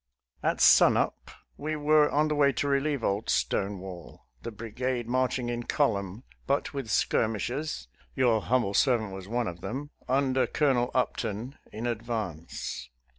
At 0.41 0.59
sun 0.61 0.97
up 0.97 1.29
we 1.57 1.75
were 1.75 2.09
on 2.09 2.27
the 2.27 2.33
way 2.33 2.51
to 2.53 2.67
relieve 2.67 3.03
old 3.03 3.29
Stonewall, 3.29 4.23
the 4.41 4.49
brigade 4.49 5.07
marching 5.07 5.47
in 5.49 5.61
column, 5.61 6.23
but 6.47 6.73
with 6.73 6.89
skirmishers— 6.89 7.87
^your 8.17 8.41
humble 8.41 8.73
servant 8.73 9.27
one 9.29 9.47
of 9.47 9.61
them— 9.61 9.91
under 10.19 10.47
Colonel 10.47 10.89
Up 10.95 11.17
ton, 11.17 11.59
in 11.71 11.85
advance. 11.85 12.89